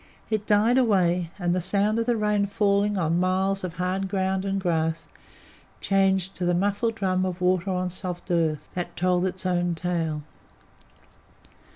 [0.31, 4.45] It died away, and the sound of the rain falling on miles of hard ground
[4.45, 5.05] and grass
[5.79, 8.67] changed to the muffled drum of water on soft earth.
[8.73, 10.23] That told its own tale.